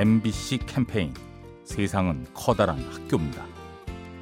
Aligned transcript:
MBC 0.00 0.60
캠페인 0.64 1.12
세상은 1.62 2.24
커다란 2.32 2.78
학교입니다. 2.90 3.44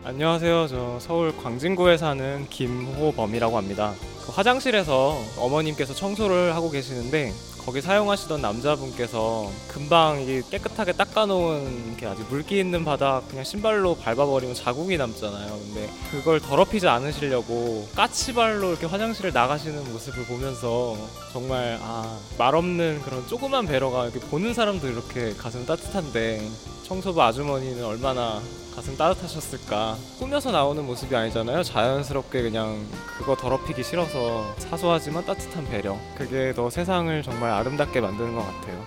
안녕하세요. 0.03 0.67
저 0.67 0.99
서울 0.99 1.33
광진구에 1.37 1.97
사는 1.97 2.45
김호범이라고 2.51 3.57
합니다. 3.57 3.95
그 4.27 4.33
화장실에서 4.33 5.15
어머님께서 5.39 5.95
청소를 5.95 6.57
하고 6.57 6.73
계시는데 6.73 7.33
거기 7.69 7.83
사용하시던 7.83 8.41
남자분께서 8.41 9.53
금방 9.69 10.23
이게 10.23 10.41
깨끗하게 10.41 10.93
닦아놓은 10.93 11.89
이렇게 11.89 12.07
아주 12.07 12.25
물기 12.31 12.59
있는 12.59 12.83
바닥 12.83 13.29
그냥 13.29 13.45
신발로 13.45 13.97
밟아버리면 13.97 14.55
자국이 14.55 14.97
남잖아요. 14.97 15.49
근데 15.51 15.91
그걸 16.11 16.41
더럽히지 16.41 16.89
않으시려고 16.89 17.87
까치발로 17.95 18.71
이렇게 18.71 18.87
화장실을 18.87 19.35
나가시는 19.35 19.93
모습을 19.93 20.25
보면서 20.25 20.97
정말 21.35 21.79
아 21.83 22.19
말없는 22.39 23.03
그런 23.03 23.29
조그만 23.29 23.67
배려가 23.67 24.05
이렇게 24.05 24.19
보는 24.19 24.55
사람도 24.55 24.89
이렇게 24.89 25.35
가슴 25.35 25.67
따뜻한데 25.67 26.49
청소부 26.89 27.23
아주머니는 27.23 27.85
얼마나 27.85 28.41
가슴 28.75 28.97
따뜻하셨을까. 28.97 29.99
꾸며서 30.19 30.51
나오는 30.51 30.83
모습이 30.87 31.15
아니잖아요. 31.15 31.63
자연스럽게 31.63 32.41
그냥 32.41 32.83
그거 33.19 33.37
더럽히기 33.37 33.83
싫어서 33.83 34.55
사소하지만 34.57 35.27
따뜻한 35.27 35.67
배려. 35.69 35.99
그게 36.17 36.55
더 36.55 36.71
세상을 36.71 37.23
정말 37.23 37.51
아름답게 37.51 38.01
만드는 38.01 38.35
것 38.35 38.41
같아요. 38.41 38.87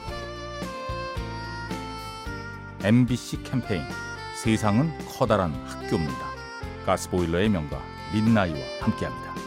MBC 2.83 3.43
캠페인. 3.43 3.83
세상은 4.35 4.91
커다란 5.07 5.53
학교입니다. 5.67 6.31
가스보일러의 6.88 7.49
명가 7.49 7.79
민나이와 8.13 8.57
함께합니다. 8.79 9.41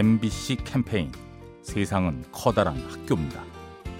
MBC 0.00 0.56
캠페인 0.64 1.12
세상은 1.60 2.24
커다란 2.32 2.74
학교입니다. 2.88 3.44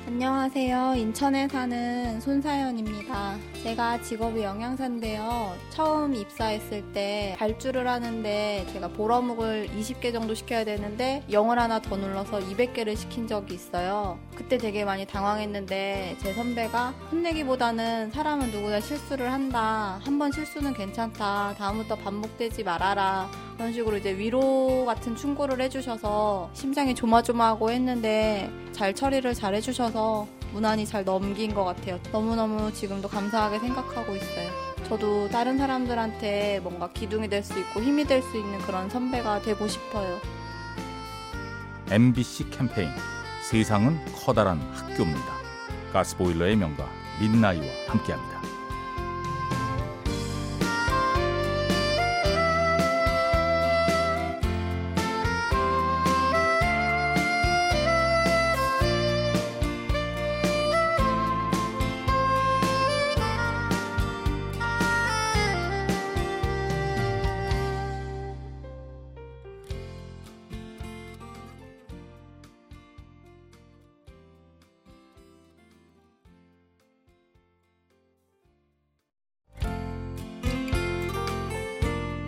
안녕하세요. 0.06 0.94
인천에 0.96 1.46
사는 1.46 2.18
손사연입니다. 2.22 3.36
제가 3.62 4.00
직업이 4.00 4.42
영양사인데요. 4.42 5.54
처음 5.68 6.14
입사했을 6.14 6.90
때 6.94 7.36
발주를 7.38 7.86
하는데 7.86 8.66
제가 8.72 8.88
보러묵을 8.88 9.68
20개 9.78 10.10
정도 10.10 10.34
시켜야 10.34 10.64
되는데 10.64 11.22
0을 11.28 11.56
하나 11.56 11.78
더 11.82 11.98
눌러서 11.98 12.38
200개를 12.38 12.96
시킨 12.96 13.26
적이 13.28 13.54
있어요. 13.56 14.18
그때 14.34 14.56
되게 14.56 14.86
많이 14.86 15.04
당황했는데 15.06 16.16
제 16.22 16.32
선배가 16.32 16.94
혼내기보다는 17.12 18.10
사람은 18.10 18.50
누구나 18.52 18.80
실수를 18.80 19.30
한다. 19.30 20.00
한 20.02 20.18
번 20.18 20.32
실수는 20.32 20.72
괜찮다. 20.72 21.56
다음부터 21.58 21.96
반복되지 21.96 22.64
말아라. 22.64 23.30
그런 23.61 23.75
식으로 23.75 23.98
이제 23.98 24.16
위로 24.16 24.86
같은 24.86 25.14
충고를 25.14 25.61
해주셔서 25.61 26.48
심장이 26.55 26.94
조마조마하고 26.94 27.70
했는데 27.70 28.50
잘 28.72 28.94
처리를 28.94 29.34
잘 29.34 29.55
해주셔서 29.55 30.27
무난히 30.55 30.86
잘 30.86 31.05
넘긴 31.05 31.53
것 31.53 31.64
같아요. 31.64 32.00
너무너무 32.11 32.72
지금도 32.72 33.08
감사하게 33.08 33.58
생각하고 33.58 34.16
있어요. 34.16 34.50
저도 34.88 35.28
다른 35.28 35.59
사람들한테 35.59 36.60
뭔가 36.62 36.88
기둥이 36.91 37.28
될 37.28 37.43
수 37.44 37.59
있고 37.59 37.82
힘이 37.82 38.04
될 38.06 38.22
수 38.22 38.38
있는 38.38 38.59
그런 38.60 38.88
선배가 38.88 39.43
되고 39.43 39.69
싶어요. 39.69 40.19
MBC 41.91 42.49
캠페인 42.49 42.88
세상은 43.50 44.00
커다란 44.25 44.59
학교입니다. 44.72 45.34
가스보일러의 45.93 46.56
명가 46.56 46.88
민나이와 47.20 47.66
함께합니다. 47.88 48.39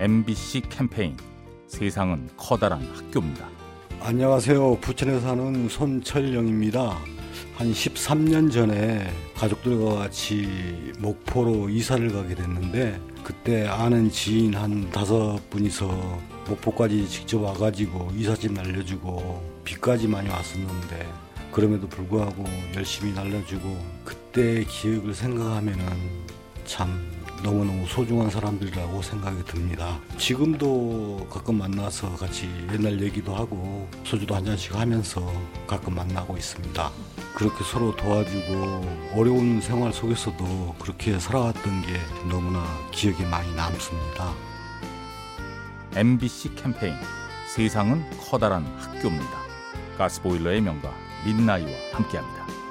MBC 0.03 0.63
캠페인 0.69 1.17
세상은 1.69 2.29
커다란 2.37 2.83
학교입니다. 2.93 3.49
안녕하세요. 4.01 4.79
부천에 4.81 5.21
사는 5.21 5.69
손철영입니다. 5.69 6.99
한 7.55 7.73
13년 7.73 8.51
전에 8.51 9.09
가족들과 9.37 9.95
같이 9.95 10.93
목포로 10.99 11.69
이사를 11.69 12.11
가게 12.11 12.35
됐는데 12.35 13.01
그때 13.23 13.69
아는 13.69 14.11
지인 14.11 14.57
한 14.57 14.91
다섯 14.91 15.39
분이서 15.51 15.87
목포까지 16.49 17.09
직접 17.09 17.41
와가지고 17.41 18.11
이삿짐 18.17 18.55
날려주고 18.55 19.61
비까지 19.63 20.09
많이 20.09 20.29
왔었는데 20.29 21.09
그럼에도 21.53 21.87
불구하고 21.89 22.45
열심히 22.75 23.13
날려주고 23.13 23.79
그때 24.05 24.65
기억을 24.65 25.15
생각하면은 25.15 25.87
참 26.65 27.22
너무너무 27.43 27.87
소중한 27.89 28.31
사람들이라고 28.31 29.03
생각이 29.03 29.45
듭니다. 29.45 29.99
지금도 30.17 31.27
가끔 31.29 31.59
만나서 31.59 32.15
같이 32.17 32.49
옛날 32.73 33.01
얘기도 33.01 33.35
하고 33.35 33.89
소주도 34.05 34.35
한 34.35 34.45
잔씩 34.45 34.75
하면서 34.77 35.21
가끔 35.67 35.97
만나고 35.97 36.37
있습니다. 36.37 36.91
그렇게 37.35 37.65
서로 37.65 37.97
도와주고 37.97 39.13
어려운 39.17 39.61
생활 39.61 39.93
속에서도 39.93 40.77
그렇게 40.79 41.19
살아왔던 41.19 41.83
게 41.83 42.01
너무나 42.29 42.63
기억에 42.93 43.25
많이 43.25 43.53
남습니다. 43.55 44.33
MBC 45.97 46.55
캠페인 46.55 46.95
세상은 47.55 48.09
커다란 48.19 48.65
학교입니다. 48.79 49.43
가스보일러의 49.99 50.61
명가 50.61 50.93
민나이와 51.25 51.71
함께합니다. 51.93 52.62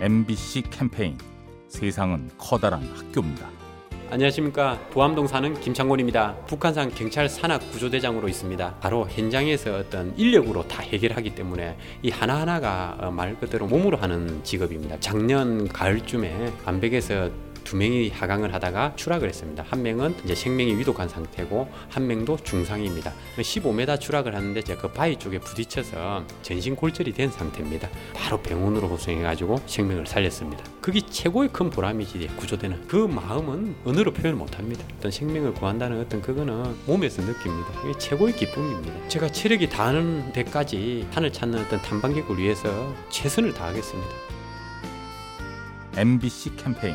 MBC 0.00 0.62
캠페인 0.70 1.18
세상은 1.68 2.30
커다란 2.38 2.82
학교입니다. 2.94 3.46
안녕하십니까 4.10 4.78
부암동 4.88 5.26
사는 5.26 5.60
김창곤입니다. 5.60 6.36
북한산 6.46 6.94
경찰 6.94 7.28
산악 7.28 7.70
구조대장으로 7.70 8.26
있습니다. 8.26 8.76
바로 8.80 9.06
현장에서 9.10 9.76
어떤 9.76 10.16
인력으로 10.16 10.66
다 10.66 10.82
해결하기 10.82 11.34
때문에 11.34 11.76
이 12.02 12.08
하나하나가 12.08 12.96
어, 12.98 13.10
말 13.10 13.38
그대로 13.38 13.66
몸으로 13.66 13.98
하는 13.98 14.42
직업입니다. 14.42 14.98
작년 15.00 15.68
가을쯤에 15.68 16.50
암백에서 16.64 17.30
두 17.64 17.76
명이 17.76 18.10
하강을 18.10 18.52
하다가 18.54 18.94
추락을 18.96 19.28
했습니다. 19.28 19.64
한 19.68 19.82
명은 19.82 20.16
이제 20.24 20.34
생명이 20.34 20.76
위독한 20.76 21.08
상태고 21.08 21.68
한 21.88 22.06
명도 22.06 22.36
중상입니다. 22.42 23.12
15m 23.38 24.00
추락을 24.00 24.34
하는데 24.34 24.62
제가 24.62 24.80
그 24.80 24.92
바위 24.92 25.16
쪽에 25.16 25.38
부딪혀서 25.38 26.24
전신 26.42 26.76
골절이 26.76 27.12
된 27.12 27.30
상태입니다. 27.30 27.88
바로 28.14 28.40
병원으로 28.40 28.88
호송해가지고 28.88 29.62
생명을 29.66 30.06
살렸습니다. 30.06 30.64
그게 30.80 31.00
최고의 31.00 31.50
큰 31.52 31.70
보람이지 31.70 32.28
구조되는 32.36 32.88
그 32.88 32.96
마음은 32.96 33.76
언어로 33.84 34.12
표현 34.12 34.38
못합니다. 34.38 34.84
어떤 34.98 35.10
생명을 35.10 35.54
구한다는 35.54 36.00
어떤 36.00 36.22
그거는 36.22 36.76
몸에서 36.86 37.22
느낍니다. 37.22 37.70
이게 37.84 37.98
최고의 37.98 38.34
기쁨입니다. 38.36 39.08
제가 39.08 39.28
체력이 39.30 39.68
닿는 39.68 40.32
데까지 40.32 41.06
산을 41.12 41.32
찾는 41.32 41.60
어떤 41.60 41.80
탐방객을 41.82 42.38
위해서 42.38 42.94
최선을 43.10 43.54
다하겠습니다. 43.54 44.10
MBC 45.96 46.56
캠페인 46.56 46.94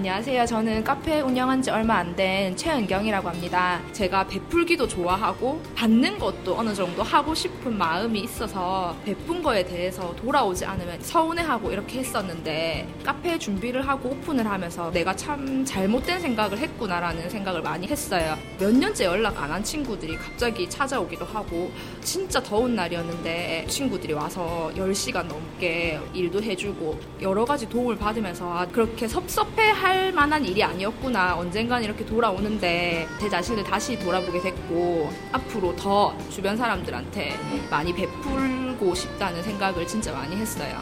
안녕하세요. 0.00 0.44
저는 0.44 0.84
카페 0.84 1.22
운영한 1.22 1.62
지 1.62 1.70
얼마 1.70 1.94
안 1.96 2.14
된 2.14 2.54
최은경이라고 2.54 3.28
합니다. 3.30 3.80
제가 3.92 4.26
베풀기도 4.26 4.86
좋아하고 4.86 5.60
받는 5.74 6.18
것도 6.18 6.54
어느 6.58 6.74
정도 6.74 7.02
하고 7.02 7.34
싶은 7.34 7.76
마음이 7.78 8.20
있어서 8.20 8.94
베푼 9.06 9.42
거에 9.42 9.64
대해서 9.64 10.14
돌아오지 10.16 10.66
않으면 10.66 11.00
서운해하고 11.00 11.70
이렇게 11.72 12.00
했었는데 12.00 12.86
카페 13.04 13.38
준비를 13.38 13.88
하고 13.88 14.10
오픈을 14.10 14.46
하면서 14.46 14.90
내가 14.90 15.16
참 15.16 15.64
잘못된 15.64 16.20
생각을 16.20 16.58
했구나라는 16.58 17.30
생각을 17.30 17.62
많이 17.62 17.86
했어요. 17.86 18.36
몇 18.58 18.74
년째 18.74 19.06
연락 19.06 19.42
안 19.42 19.50
한 19.50 19.64
친구들이 19.64 20.16
갑자기 20.16 20.68
찾아오기도 20.68 21.24
하고 21.24 21.70
진짜 22.02 22.42
더운 22.42 22.74
날이었는데 22.76 23.64
친구들이 23.68 24.12
와서 24.12 24.70
10시간 24.76 25.24
넘게 25.26 25.98
일도 26.12 26.42
해주고 26.42 27.00
여러 27.22 27.44
가지 27.46 27.66
도움을 27.68 27.96
받으면서 27.96 28.52
아, 28.58 28.66
그렇게 28.66 29.08
섭섭해 29.08 29.70
할 29.86 30.12
만한 30.12 30.44
일이 30.44 30.64
아니었구나. 30.64 31.36
언젠간 31.36 31.84
이렇게 31.84 32.04
돌아오는데 32.04 33.06
제 33.20 33.28
자신을 33.28 33.62
다시 33.62 33.96
돌아보게 33.96 34.40
됐고 34.40 35.12
앞으로 35.30 35.76
더 35.76 36.16
주변 36.28 36.56
사람들한테 36.56 37.38
많이 37.70 37.94
베풀고 37.94 38.94
싶다는 38.96 39.44
생각을 39.44 39.86
진짜 39.86 40.12
많이 40.12 40.34
했어요. 40.34 40.76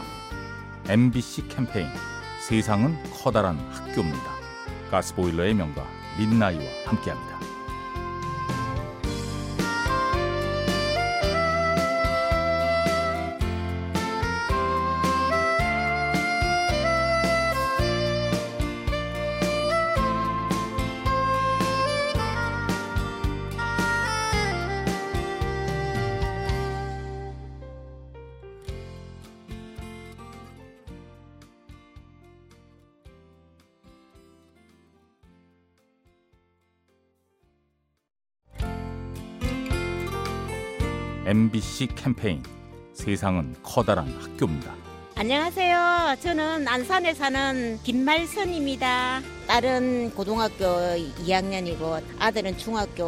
MBC 0.89 1.47
캠페인 1.49 1.87
세상은 2.41 2.97
커다란 3.13 3.59
학교입니다. 3.71 4.31
가스보일러의 4.89 5.53
명가 5.53 5.85
민나이와 6.17 6.63
함께합니다. 6.87 7.54
MBC 41.25 41.87
캠페인 41.95 42.43
세상은 42.93 43.55
커다란 43.63 44.07
학교입니다. 44.21 44.75
안녕하세요. 45.15 46.17
저는 46.21 46.67
안산에 46.67 47.15
사는 47.15 47.79
김말선입니다. 47.81 49.21
딸은 49.47 50.11
고등학교 50.11 50.65
2학년이고 51.25 52.03
아들은 52.19 52.59
중학교 52.59 53.05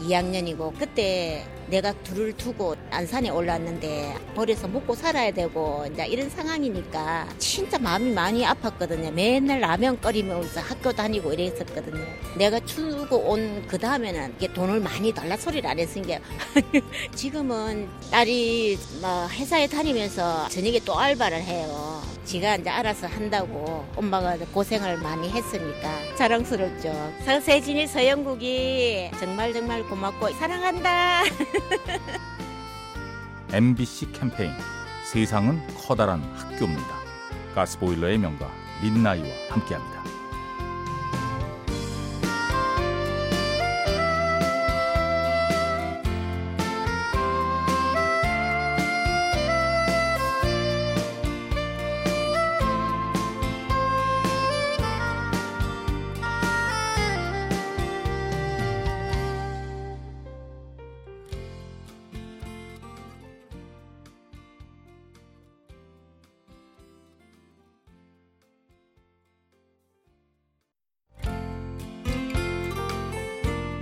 2학년이고 0.00 0.78
그때 0.78 1.46
내가 1.68 1.92
둘을 2.04 2.32
두고 2.36 2.76
안산에 2.90 3.28
올랐는데 3.30 4.14
벌에서 4.34 4.68
먹고 4.68 4.94
살아야 4.94 5.30
되고 5.32 5.84
이제 5.92 6.06
이런 6.06 6.30
상황이니까 6.30 7.28
진짜 7.38 7.78
마음이 7.78 8.12
많이 8.12 8.44
아팠거든요. 8.44 9.12
맨날 9.12 9.60
라면 9.60 10.00
끓이면서 10.00 10.60
학교 10.60 10.92
다니고 10.92 11.32
이랬었거든요. 11.32 12.04
내가 12.36 12.60
추고 12.64 13.16
온 13.16 13.46
그 13.66 13.78
다음에는 13.78 14.34
이게 14.36 14.52
돈을 14.52 14.80
많이 14.80 15.12
달라 15.12 15.36
소리를 15.36 15.68
안 15.68 15.78
했으니까 15.78 16.18
지금은 17.14 17.88
딸이 18.10 18.78
뭐 19.00 19.26
회사에 19.28 19.66
다니면서 19.66 20.48
저녁에 20.48 20.80
또 20.84 20.98
알바를 20.98 21.42
해요. 21.42 22.02
지가 22.26 22.56
이제 22.56 22.68
알아서 22.68 23.06
한다고 23.06 23.86
엄마가 23.94 24.36
고생을 24.52 24.98
많이 24.98 25.30
했으니까 25.30 25.88
자랑스럽죠. 26.16 26.92
서세진이 27.24 27.86
서영국이 27.86 29.12
정말 29.18 29.52
정말 29.52 29.84
고맙고 29.84 30.30
사랑한다. 30.32 31.22
MBC 33.52 34.12
캠페인 34.12 34.50
세상은 35.04 35.64
커다란 35.86 36.20
학교입니다. 36.34 36.96
가스보일러의 37.54 38.18
명가 38.18 38.50
민나이와 38.82 39.28
함께합니다. 39.50 39.95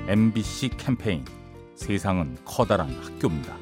MBC 0.07 0.69
캠페인 0.77 1.25
세상은 1.77 2.37
커다란 2.45 2.91
학교입니다. 2.91 3.57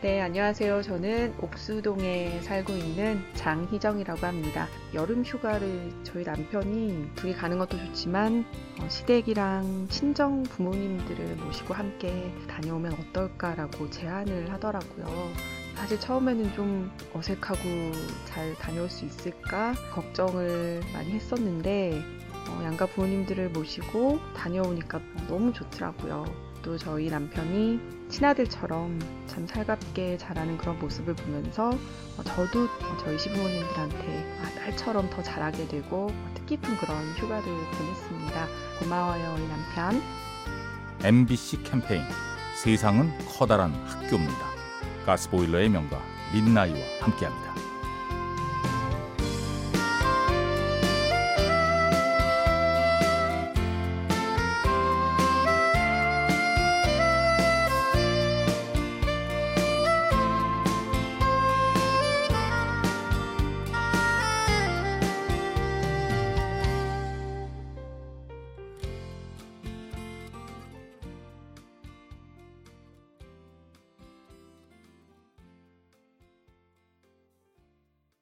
네, 0.00 0.22
안녕하세요. 0.22 0.80
저는 0.80 1.34
옥수동에 1.40 2.40
살고 2.40 2.72
있는 2.72 3.22
장희정이라고 3.34 4.26
합니다. 4.26 4.66
여름 4.94 5.22
휴가를 5.22 5.92
저희 6.04 6.24
남편이 6.24 7.10
둘이 7.16 7.34
가는 7.34 7.58
것도 7.58 7.76
좋지만 7.76 8.46
어, 8.80 8.88
시댁이랑 8.88 9.88
친정 9.90 10.42
부모님들을 10.42 11.36
모시고 11.36 11.74
함께 11.74 12.32
다녀오면 12.48 12.94
어떨까라고 12.94 13.90
제안을 13.90 14.50
하더라고요. 14.52 15.04
사실 15.74 16.00
처음에는 16.00 16.54
좀 16.54 16.90
어색하고 17.12 17.58
잘 18.24 18.54
다녀올 18.54 18.88
수 18.88 19.04
있을까 19.04 19.74
걱정을 19.92 20.80
많이 20.94 21.12
했었는데 21.12 22.02
어, 22.23 22.23
양가 22.62 22.86
부모님들을 22.86 23.50
모시고 23.50 24.20
다녀오니까 24.36 25.00
너무 25.28 25.52
좋더라고요. 25.52 26.24
또 26.62 26.78
저희 26.78 27.10
남편이 27.10 27.78
친아들처럼 28.08 28.98
참 29.26 29.46
살갑게 29.46 30.16
자라는 30.16 30.56
그런 30.56 30.78
모습을 30.78 31.14
보면서 31.14 31.68
어, 31.68 32.22
저도 32.24 32.68
저희 33.00 33.18
시부모님들한테 33.18 34.38
아, 34.40 34.58
딸처럼 34.58 35.10
더 35.10 35.22
잘하게 35.22 35.68
되고 35.68 36.10
뜻깊은 36.34 36.76
그런 36.78 36.96
휴가를 37.16 37.44
보냈습니다. 37.44 38.46
고마워요, 38.80 39.34
우리 39.36 39.46
남편. 39.46 40.02
MBC 41.02 41.64
캠페인 41.64 42.02
세상은 42.62 43.12
커다란 43.26 43.72
학교입니다. 43.84 44.54
가스보일러의 45.04 45.68
명가 45.68 46.00
민나이와 46.32 46.78
함께합니다. 47.00 47.63